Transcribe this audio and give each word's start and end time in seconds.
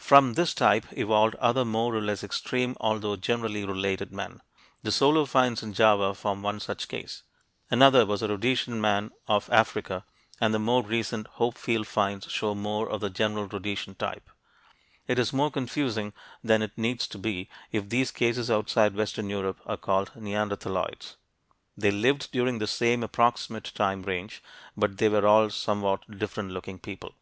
From 0.00 0.32
this 0.32 0.52
type 0.52 0.84
evolved 0.98 1.36
other 1.36 1.64
more 1.64 1.94
or 1.94 2.00
less 2.00 2.24
extreme 2.24 2.76
although 2.80 3.14
generally 3.14 3.64
related 3.64 4.10
men. 4.10 4.40
The 4.82 4.90
Solo 4.90 5.26
finds 5.26 5.62
in 5.62 5.74
Java 5.74 6.12
form 6.14 6.42
one 6.42 6.58
such 6.58 6.88
case. 6.88 7.22
Another 7.70 8.04
was 8.04 8.18
the 8.18 8.26
Rhodesian 8.26 8.80
man 8.80 9.12
of 9.28 9.48
Africa, 9.52 10.04
and 10.40 10.52
the 10.52 10.58
more 10.58 10.82
recent 10.82 11.28
Hopefield 11.36 11.86
finds 11.86 12.26
show 12.32 12.52
more 12.56 12.90
of 12.90 13.00
the 13.00 13.10
general 13.10 13.46
Rhodesian 13.46 13.94
type. 13.94 14.28
It 15.06 15.20
is 15.20 15.32
more 15.32 15.52
confusing 15.52 16.12
than 16.42 16.62
it 16.62 16.76
needs 16.76 17.06
to 17.06 17.16
be 17.18 17.48
if 17.70 17.88
these 17.88 18.10
cases 18.10 18.50
outside 18.50 18.96
western 18.96 19.30
Europe 19.30 19.60
are 19.66 19.76
called 19.76 20.10
neanderthaloids. 20.16 21.14
They 21.76 21.92
lived 21.92 22.32
during 22.32 22.58
the 22.58 22.66
same 22.66 23.04
approximate 23.04 23.70
time 23.76 24.02
range 24.02 24.42
but 24.76 24.98
they 24.98 25.08
were 25.08 25.28
all 25.28 25.48
somewhat 25.50 26.18
different 26.18 26.50
looking 26.50 26.80
people. 26.80 27.14